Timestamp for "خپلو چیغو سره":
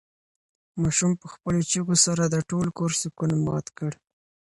1.33-2.23